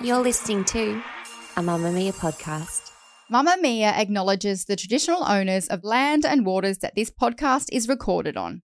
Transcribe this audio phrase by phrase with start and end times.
[0.00, 0.92] You're listening to
[1.56, 2.90] a Mamamia podcast.
[3.30, 8.62] Mamamia acknowledges the traditional owners of land and waters that this podcast is recorded on.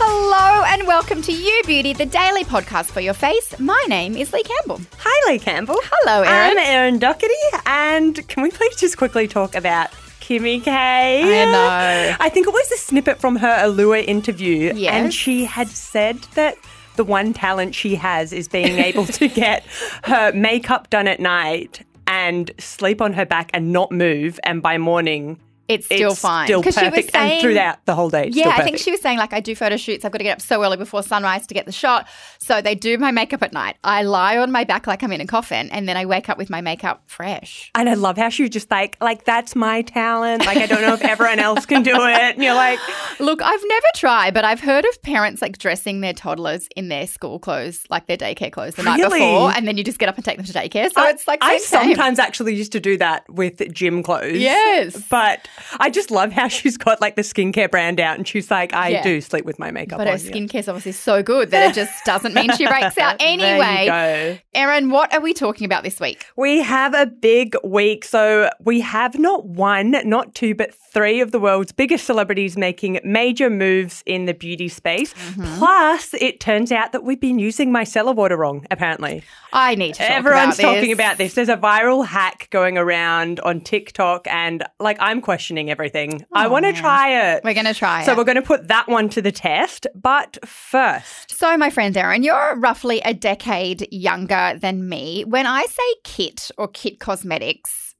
[0.00, 3.56] Hello and welcome to You Beauty, the daily podcast for your face.
[3.60, 4.80] My name is Leigh Campbell.
[4.98, 5.78] Hi, Leigh Campbell.
[5.80, 6.58] Hello, Erin.
[6.58, 7.28] I'm Erin Doherty,
[7.66, 10.70] and can we please just quickly talk about Kimmy K?
[10.72, 12.16] I know.
[12.18, 14.92] I think it was a snippet from her Allure interview, Yes.
[14.92, 16.56] and she had said that
[16.98, 19.64] the one talent she has is being able to get
[20.04, 24.78] her makeup done at night and sleep on her back and not move, and by
[24.78, 25.38] morning.
[25.68, 26.46] It's still it's fine.
[26.46, 28.30] Still 'Cause she was saying- and throughout the whole day.
[28.32, 30.04] Yeah, I think she was saying like I do photo shoots.
[30.04, 32.08] I've got to get up so early before sunrise to get the shot.
[32.38, 33.76] So they do my makeup at night.
[33.84, 36.38] I lie on my back like I'm in a coffin, and then I wake up
[36.38, 37.70] with my makeup fresh.
[37.74, 40.46] And I love how she was just like, like that's my talent.
[40.46, 42.34] Like I don't know if everyone else can do it.
[42.34, 42.78] And you're like,
[43.20, 47.06] Look, I've never tried, but I've heard of parents like dressing their toddlers in their
[47.06, 50.16] school clothes, like their daycare clothes, the night before, and then you just get up
[50.16, 50.90] and take them to daycare.
[50.90, 51.88] So I- it's like I same, same.
[51.94, 54.38] sometimes actually used to do that with gym clothes.
[54.38, 54.96] Yes.
[55.10, 55.46] but
[55.80, 58.88] I just love how she's got like the skincare brand out, and she's like, I
[58.88, 59.02] Yeah.
[59.02, 60.18] do sleep with my makeup But on.
[60.18, 60.30] her yeah.
[60.32, 64.42] skincare's obviously so good that it just doesn't mean she breaks out anyway.
[64.54, 66.24] Erin, what are we talking about this week?
[66.36, 68.04] We have a big week.
[68.04, 72.98] So we have not one, not two, but three of the world's biggest celebrities making
[73.04, 75.14] major moves in the beauty space.
[75.14, 75.58] Mm-hmm.
[75.58, 79.22] Plus, it turns out that we've been using micellar water wrong, apparently.
[79.52, 81.34] I need to Everyone's about talking about this.
[81.34, 86.24] There's a viral hack going around on TikTok, and like I'm questioning everything.
[86.32, 87.42] I want to try it.
[87.44, 88.14] We're going to try so it.
[88.14, 89.86] So we're going to put that one to the test.
[89.94, 95.24] But first, So, my friend Erin, you're roughly a decade younger than me.
[95.24, 97.94] When I say Kit or Kit Cosmetics,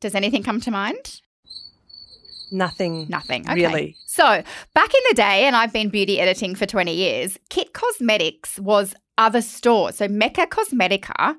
[0.00, 1.20] does anything come to mind?
[2.52, 3.06] nothing.
[3.08, 3.42] Nothing.
[3.42, 3.66] Okay.
[3.66, 3.96] Really?
[4.06, 4.22] So,
[4.74, 8.94] back in the day, and I've been beauty editing for 20 years, Kit Cosmetics was
[9.18, 9.96] other stores.
[9.96, 11.34] So, Mecca Cosmetica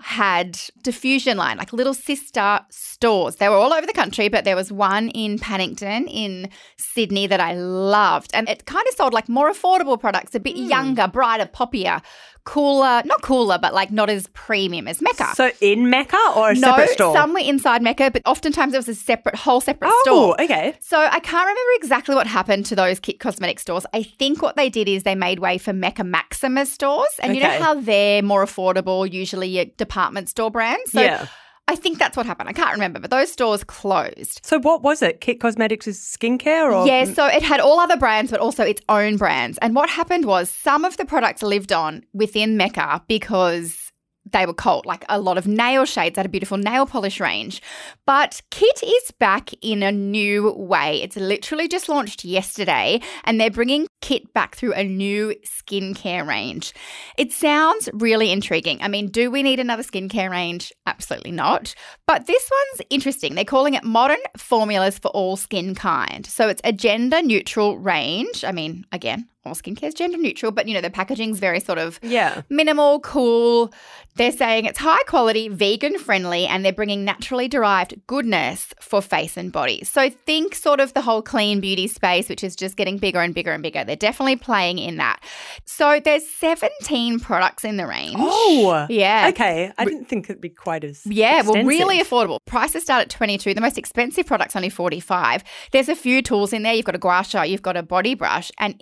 [0.00, 3.36] had diffusion line, like little sister stores.
[3.36, 7.40] They were all over the country, but there was one in Paddington in Sydney that
[7.40, 8.30] I loved.
[8.34, 10.66] And it kind of sold like more affordable products, a bit hmm.
[10.66, 12.02] younger, brighter, poppier,
[12.46, 15.34] cooler, not cooler, but like not as premium as Mecca.
[15.34, 17.14] So in Mecca or a no, separate store?
[17.14, 20.40] some were inside Mecca, but oftentimes it was a separate, whole separate oh, store.
[20.40, 20.74] okay.
[20.80, 23.84] So I can't remember exactly what happened to those Kit Cosmetic stores.
[23.92, 27.42] I think what they did is they made way for Mecca Maxima stores, and you
[27.42, 30.92] know how they're more affordable, usually department store brands.
[30.92, 31.26] So yeah.
[31.68, 32.48] I think that's what happened.
[32.48, 34.40] I can't remember, but those stores closed.
[34.44, 35.20] So what was it?
[35.20, 38.80] Kit Cosmetics is skincare or Yeah, so it had all other brands, but also its
[38.88, 39.58] own brands.
[39.60, 43.85] And what happened was some of the products lived on within Mecca because
[44.32, 47.62] they were cult, like a lot of nail shades, had a beautiful nail polish range.
[48.06, 51.02] But Kit is back in a new way.
[51.02, 56.72] It's literally just launched yesterday, and they're bringing Kit back through a new skincare range.
[57.16, 58.82] It sounds really intriguing.
[58.82, 60.72] I mean, do we need another skincare range?
[60.86, 61.74] Absolutely not.
[62.06, 63.34] But this one's interesting.
[63.34, 66.26] They're calling it Modern Formulas for All Skin Kind.
[66.26, 68.44] So it's a gender neutral range.
[68.44, 71.98] I mean, again, skincare is gender neutral, but you know, the packaging's very sort of
[72.02, 72.42] Yeah.
[72.48, 73.72] minimal, cool.
[74.16, 79.36] They're saying it's high quality, vegan friendly, and they're bringing naturally derived goodness for face
[79.36, 79.84] and body.
[79.84, 83.34] So think sort of the whole clean beauty space, which is just getting bigger and
[83.34, 83.84] bigger and bigger.
[83.84, 85.20] They're definitely playing in that.
[85.66, 88.16] So there's 17 products in the range.
[88.18, 88.86] Oh.
[88.88, 89.26] yeah.
[89.28, 89.70] Okay.
[89.76, 92.38] I didn't think it'd be quite as Yeah, well, really affordable.
[92.46, 93.52] Prices start at 22.
[93.52, 95.44] The most expensive product's only 45.
[95.72, 96.72] There's a few tools in there.
[96.72, 98.74] You've got a gua sha, you've got a body brush, and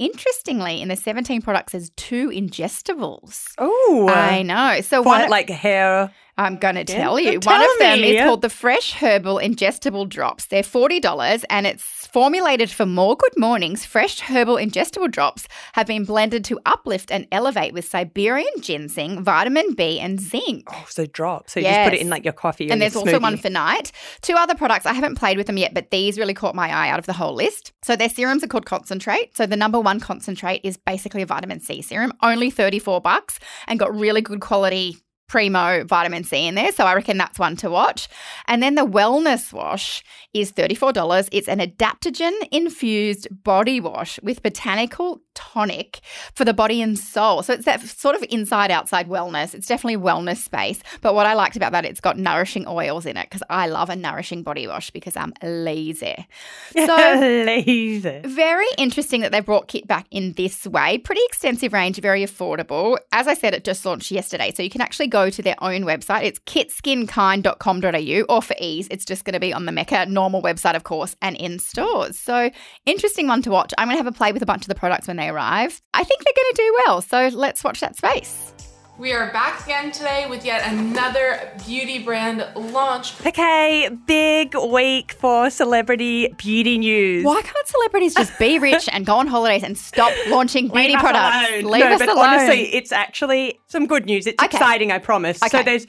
[0.54, 3.52] interestingly, in the 17 products, there's two ingestibles.
[3.58, 4.08] Oh.
[4.12, 4.81] I know.
[4.81, 6.11] So Quite one, like hair.
[6.36, 6.98] I'm going to Yeah.
[6.98, 7.38] tell you.
[7.38, 8.16] Tell One of them me.
[8.16, 10.46] is called the Fresh Herbal Ingestible Drops.
[10.46, 13.84] They're $40 and it's formulated for more good mornings.
[13.84, 19.75] Fresh Herbal Ingestible Drops have been blended to uplift and elevate with Siberian ginseng, vitamin
[19.75, 20.69] B, and zinc.
[20.72, 21.52] Oh, so drops.
[21.52, 22.70] So you just put it in like your coffee.
[22.70, 23.92] And there's also one for night.
[24.22, 24.87] Two other products.
[24.87, 27.12] I haven't played with them yet, but these really caught my eye out of the
[27.12, 27.72] whole list.
[27.84, 29.37] So their serums are called concentrate.
[29.37, 33.38] So the number one concentrate is basically a vitamin C serum, only 34 bucks
[33.69, 34.96] and got really good quality
[35.26, 36.73] primo vitamin C in there.
[36.73, 38.09] So I reckon that's one to watch.
[38.47, 41.29] And then the wellness wash is $34.
[41.32, 46.00] It's an adaptogen infused body wash with botanical tonic
[46.35, 47.43] for the body and soul.
[47.43, 49.55] So it's that sort of inside outside wellness.
[49.55, 50.81] It's definitely wellness space.
[51.00, 53.91] But what I liked about that, it's got nourishing oils in it because I love
[53.91, 56.26] a nourishing body wash because I'm lazy.
[56.85, 58.21] So lazy.
[58.25, 60.99] Very interesting that they brought Kit back in this way.
[60.99, 62.99] Pretty extensive range, very affordable.
[63.11, 64.53] As I said, it just launched yesterday.
[64.53, 66.25] So you can actually go to their own website.
[66.25, 70.75] It's kitskinkind.com.au or for ease, it's just going to be on the Mecca normal website,
[70.75, 72.19] of course, and in stores.
[72.19, 72.50] So
[72.84, 73.72] interesting one to watch.
[73.78, 75.81] I'm going to have a play with a bunch of the products when they arrive.
[75.94, 77.00] I think they're going to do well.
[77.00, 78.74] So let's watch that space.
[78.96, 83.14] We are back again today with yet another beauty brand launch.
[83.26, 87.25] Okay, big week for celebrity beauty news.
[87.25, 90.96] Why can't celebrities just be rich and go on holidays and stop launching beauty Leave
[90.99, 91.49] us products?
[91.50, 91.73] alone.
[91.73, 92.25] Leave no, us but alone.
[92.26, 94.29] honestly, it's actually some good news.
[94.29, 94.56] It's Okay.
[94.56, 95.43] exciting, I promise.
[95.43, 95.49] Okay.
[95.49, 95.88] So there's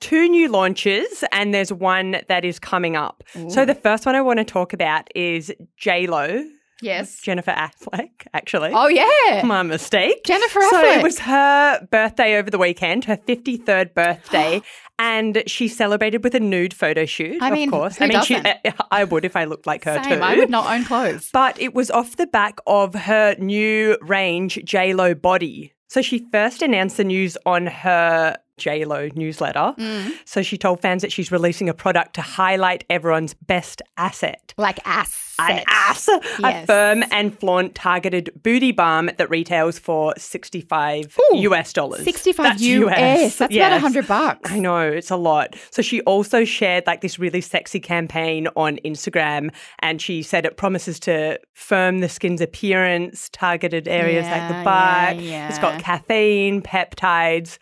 [0.00, 3.24] two new launches and there's one that is coming up.
[3.48, 6.44] So the first one I want to talk about is J Lo,
[6.80, 7.20] yes.
[7.20, 8.70] Jennifer Affleck, actually.
[8.74, 9.42] Oh yeah.
[9.44, 10.24] My mistake.
[10.24, 14.62] Jennifer So it was her birthday over the weekend, her 53rd birthday,
[14.98, 18.00] and she celebrated with a nude photo shoot, I mean, of course.
[18.00, 18.40] I mean, she.
[18.90, 20.18] I would if I looked like her Same.
[20.18, 20.24] too.
[20.24, 21.30] I would not own clothes.
[21.32, 25.72] But it was off the back of her new range, JLo Body.
[25.88, 29.74] So she first announced the news on her JLo newsletter.
[29.78, 30.12] Mm.
[30.24, 34.54] So she told fans that she's releasing a product to highlight everyone's best asset.
[34.56, 35.20] Like ass.
[35.36, 36.08] An ass,
[36.44, 42.04] a firm and flaunt targeted booty balm that retails for 65 Ooh, US dollars.
[42.04, 43.38] 65 That's US.
[43.38, 43.72] That's about Yes.
[43.82, 44.52] 100 bucks.
[44.52, 45.56] I know, it's a lot.
[45.72, 49.50] So she also shared like this really sexy campaign on Instagram
[49.80, 55.16] and she said it promises to firm the skin's appearance, targeted areas like the butt.
[55.20, 55.62] yeah, It's yeah.
[55.62, 57.58] got caffeine, peptides,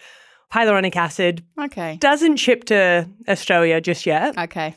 [0.53, 1.45] hyaluronic acid.
[1.59, 1.97] Okay.
[1.97, 4.37] Doesn't ship to Australia just yet.
[4.37, 4.75] Okay.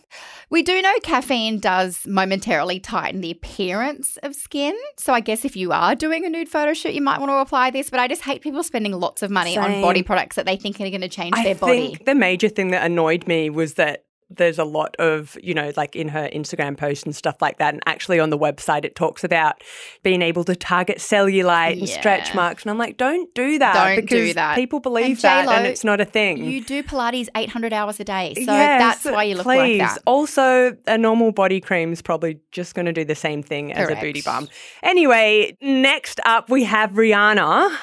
[0.49, 4.75] We do know caffeine does momentarily tighten the appearance of skin.
[4.97, 7.37] So I guess if you are doing a nude photo shoot, you might want to
[7.37, 7.89] apply this.
[7.89, 10.75] But I just hate people spending lots of money on body products that they think
[10.79, 11.87] are going to change I their body.
[11.87, 15.71] think the major thing that annoyed me was that there's a lot of, you know,
[15.77, 17.73] like in her Instagram posts and stuff like that.
[17.73, 19.61] And actually on the website, it talks about
[20.03, 22.63] being able to target cellulite and stretch marks.
[22.63, 23.73] And I'm like, don't do that.
[23.73, 24.55] Don't because do that.
[24.55, 26.43] People believe And that and it's not a thing.
[26.43, 28.33] You do Pilates 800 hours a day.
[28.35, 29.79] So Yes, that's why you look please.
[29.79, 30.01] like that.
[30.05, 33.89] Also, a normal body cream is probably just going to do the same thing as
[33.89, 34.47] a booty balm.
[34.81, 37.75] Anyway, next up we have Rihanna.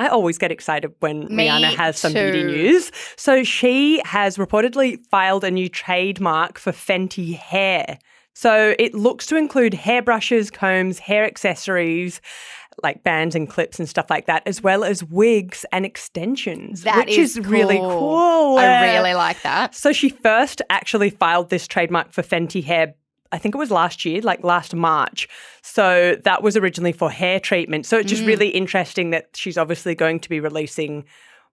[0.00, 2.90] I always get excited when Me Rihanna has some beauty news.
[3.16, 7.98] So she has reportedly filed a new trademark for Fenty hair.
[8.34, 12.22] So it looks to include hairbrushes, combs, hair accessories,
[12.82, 16.96] like bands and clips and stuff like that, as well as wigs and extensions, That
[17.04, 17.90] which is, is really cool.
[17.90, 18.58] cool.
[18.58, 19.74] I really like that.
[19.74, 22.94] So she first actually filed this trademark for Fenty hair.
[23.32, 25.28] I think it was last year, like last March.
[25.62, 27.86] So that was originally for hair treatment.
[27.86, 28.28] So it's just mm.
[28.28, 31.04] really interesting that she's obviously going to be releasing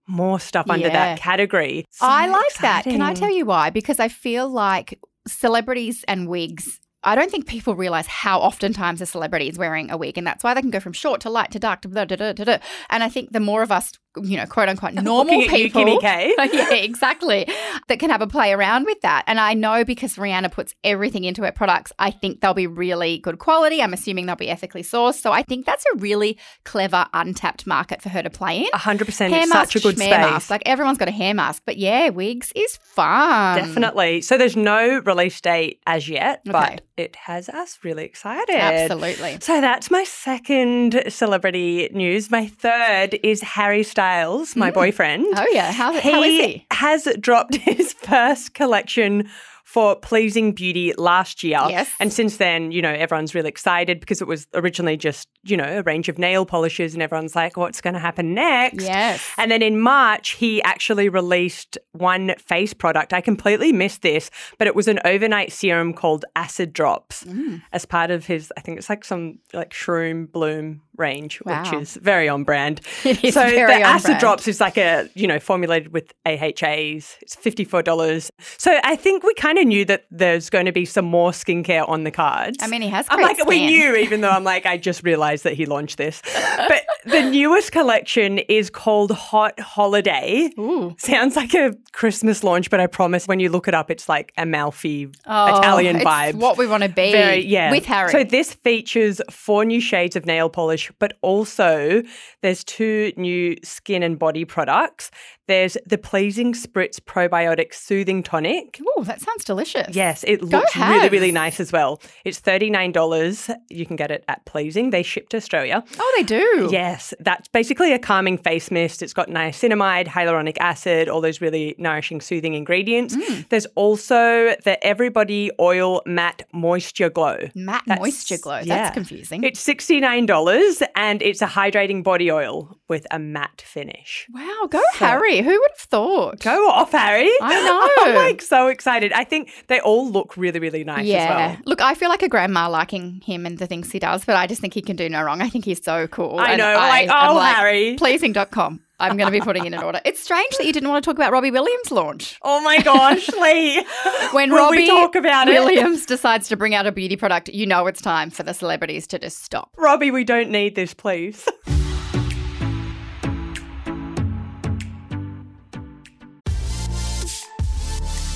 [0.07, 0.93] more stuff under Yeah.
[0.93, 1.85] that category.
[2.01, 2.83] I like that.
[2.83, 3.69] Can I tell you why?
[3.69, 6.79] Because I feel like celebrities and wigs.
[7.03, 10.43] I don't think people realize how oftentimes a celebrity is wearing a wig, and that's
[10.43, 12.43] why they can go from short to light to dark to da da da da.
[12.43, 12.57] da.
[12.89, 13.91] And I think the more of us,
[14.23, 17.47] you know, quote unquote, normal you, people, Kimmy yeah, exactly,
[17.87, 19.23] that can have a play around with that.
[19.27, 23.19] And I know because Rihanna puts everything into her products, I think they'll be really
[23.19, 23.81] good quality.
[23.81, 25.15] I'm assuming they'll be ethically sourced.
[25.15, 28.69] So I think that's a really clever, untapped market for her to play in.
[28.73, 30.09] 100% Hair mask, such a good space.
[30.09, 30.49] mask.
[30.49, 33.57] Like everyone's got a hair mask, but yeah, wigs is fun.
[33.57, 34.21] Definitely.
[34.21, 36.51] So there's no release date as yet, Okay.
[36.51, 38.55] but it has us really excited.
[38.55, 39.37] Absolutely.
[39.41, 42.31] So that's my second celebrity news.
[42.31, 44.06] My third is Harry Styles,
[44.55, 45.25] my boyfriend.
[45.35, 46.65] Oh yeah, how, how is he?
[46.71, 49.29] has dropped his first collection
[49.63, 51.59] for Pleasing Beauty last year.
[51.67, 51.91] Yes.
[51.99, 55.79] And since then, you know, everyone's really excited because it was originally just, you know,
[55.79, 58.81] a range of nail polishes and everyone's like, what's going to happen next?
[58.85, 59.21] Yes.
[59.37, 63.11] And then in March, he actually released one face product.
[63.11, 67.61] I completely missed this, but it was an overnight serum called Acid Drops Mm.
[67.73, 71.95] as part of his, I think it's like some like shroom bloom range, which is
[71.95, 72.81] very on brand.
[73.05, 74.19] Is so the Acid brand.
[74.19, 77.15] Drops is like a, you know, formulated with AHAs.
[77.21, 78.29] It's $54.
[78.57, 81.87] So I think we kind of knew that there's going to be some more skincare
[81.87, 82.57] on the cards.
[82.61, 85.43] I mean, he has I'm like, we knew, even though I'm like, I just realized
[85.43, 86.21] that he launched this.
[86.57, 90.49] but the newest collection is called Hot Holiday.
[90.59, 90.95] Ooh.
[90.99, 94.33] Sounds like a Christmas launch, but I promise when you look it up, it's like
[94.37, 96.35] Amalfi Oh, Italian it's vibe.
[96.35, 97.11] what we want to be.
[97.11, 97.71] Very, yeah.
[97.71, 98.11] With Harry.
[98.11, 102.03] So this features four new shades of nail polish, but also
[102.41, 105.09] there's two new skin and body products.
[105.47, 108.81] There's the Pleasing Spritz Probiotic Soothing Tonic.
[108.97, 109.95] Oh, that sounds delicious.
[109.95, 112.01] Yes, it looks really, really nice as well.
[112.25, 113.55] It's $39.
[113.69, 114.89] You can get it at Pleasing.
[114.89, 115.83] They ship to Australia.
[115.99, 116.67] Oh, they do.
[116.69, 119.01] Yes, that's basically a calming face mist.
[119.01, 123.15] It's got niacinamide, hyaluronic acid, all those really nourishing, soothing ingredients.
[123.15, 123.47] Mm.
[123.49, 127.37] There's also the Everybody Oil Matte Moisture Glow.
[127.55, 128.59] Matte That's- moisture glow.
[128.59, 128.83] yeah.
[128.83, 129.43] That's confusing.
[129.43, 134.27] It's $69 and it's a hydrating body oil with a matte finish.
[134.33, 135.39] wow, go Harry.
[135.41, 136.39] Who would have thought?
[136.39, 137.29] Go off, Harry.
[137.41, 137.65] I
[138.05, 138.05] know.
[138.11, 139.11] I'm like so excited.
[139.13, 141.17] I think they all look really, really nice yeah.
[141.17, 141.57] as well.
[141.65, 144.47] Look, I feel like a grandma liking him and the things he does, but I
[144.47, 145.41] just think he can do no wrong.
[145.41, 146.39] I think he's so cool.
[146.39, 147.95] I know, like, oh, Harry.
[147.97, 148.81] Pleasing.com.
[148.99, 150.01] I'm going to be putting in an order.
[150.05, 152.39] It's strange that you didn't want to talk about Robbie Williams' launch.
[152.41, 153.85] Oh my gosh, Leigh.
[154.31, 155.51] When Will Robbie talk about it?
[155.51, 159.05] Williams decides to bring out a beauty product, you know it's time for the celebrities
[159.07, 159.69] to just stop.
[159.77, 161.47] Robbie, we don't need this, please.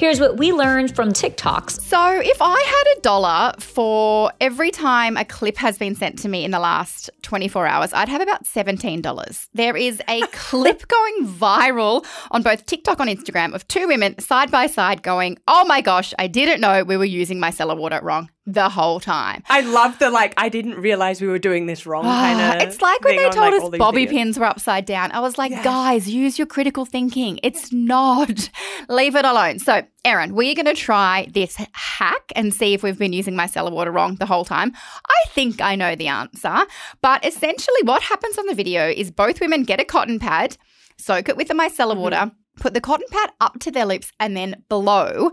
[0.00, 1.82] Here's what we learned from TikToks.
[1.82, 6.28] So, if I had a dollar for every time a clip has been sent to
[6.30, 9.48] me in the last 24 hours, I'd have about $17.
[9.52, 14.50] There is a clip going viral on both TikTok and Instagram of two women side
[14.50, 18.30] by side going, Oh my gosh, I didn't know we were using micellar water wrong
[18.46, 19.42] the whole time.
[19.48, 20.34] I love the like.
[20.36, 22.62] I didn't realize we were doing this wrong kind of.
[22.62, 24.10] Ah, it's like when they on, told like, us bobby videos.
[24.10, 25.12] pins were upside down.
[25.12, 27.38] I was like, guys, use your critical thinking.
[27.42, 28.50] It's not.
[28.88, 29.58] Leave it alone.
[29.58, 33.70] So, Erin, we're going to try this hack and see if we've been using micellar
[33.72, 34.72] water wrong the whole time.
[35.06, 36.56] I think I know the answer.
[37.02, 40.56] But essentially, what happens on the video is both women get a cotton pad,
[40.98, 42.00] soak it with the micellar Mm-hmm.
[42.00, 42.32] water.
[42.56, 45.30] Put the cotton pad up to their lips and then blow.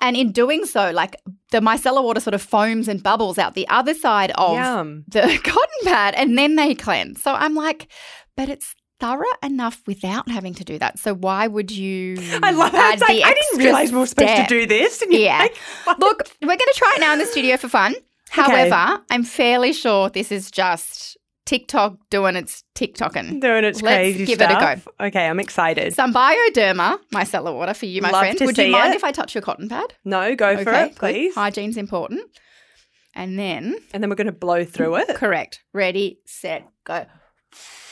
[0.00, 1.14] And in doing so, like
[1.50, 5.04] the micellar water sort of foams and bubbles out the other side of Yum.
[5.08, 7.20] the cotton pad and then they cleanse.
[7.22, 7.88] So I'm like,
[8.34, 10.98] but it's thorough enough without having to do that.
[10.98, 12.16] So why would you?
[12.42, 12.92] I love that.
[12.94, 14.48] It's like, I didn't realize we were supposed step?
[14.48, 15.02] to do this.
[15.02, 15.38] And Yeah.
[15.86, 15.98] like.
[15.98, 17.94] Look, we're going to try it now in the studio for fun.
[18.30, 21.16] However, I'm fairly sure this is just
[21.46, 23.40] TikTok doing its TikToking.
[23.40, 25.06] doing its Let's crazy give it a go.
[25.06, 25.94] Okay, I'm excited.
[25.94, 28.38] Some bioderma micellar water for you, my Love friend.
[28.42, 28.96] Would you mind it.
[28.96, 29.94] if I touch your cotton pad?
[30.04, 31.34] no, go for it, please.
[31.34, 31.40] Good.
[31.40, 32.22] Hygiene's important.
[33.14, 35.16] And then, And then we're going to blow through it.
[35.16, 35.64] correct.
[35.72, 37.06] Ready, set, go.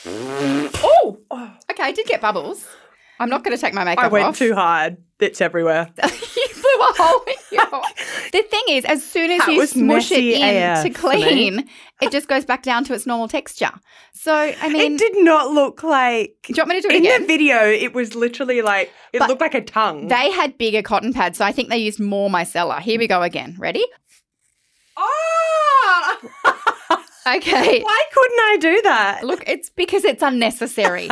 [0.05, 1.17] Oh,
[1.71, 1.83] okay.
[1.83, 2.65] I did get bubbles.
[3.21, 4.09] I'm not going to take my makeup off.
[4.09, 4.37] I went off.
[4.37, 4.97] too hard.
[5.19, 5.89] It's everywhere.
[6.03, 7.65] you blew a hole in your.
[8.31, 11.67] the thing is, as soon as That you smush it in to clean,
[12.01, 13.71] it just goes back down to its normal texture.
[14.13, 16.37] So, I mean, it did not look like.
[16.43, 17.21] do you want me to do it In again?
[17.23, 20.07] the video, it was literally like it But looked like a tongue.
[20.07, 22.79] they had bigger cotton pads, so I think they used more micellar.
[22.79, 23.57] Here we go again.
[23.59, 23.83] Ready?
[24.95, 26.17] oh!
[27.27, 27.83] Okay.
[27.83, 29.23] Why couldn't I do that?
[29.23, 31.07] Look, it's because it's unnecessary.